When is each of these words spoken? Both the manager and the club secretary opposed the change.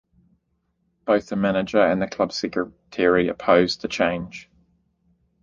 Both 1.05 1.27
the 1.29 1.35
manager 1.35 1.77
and 1.79 2.01
the 2.01 2.07
club 2.07 2.31
secretary 2.33 3.27
opposed 3.27 3.83
the 3.83 3.87
change. 3.87 4.49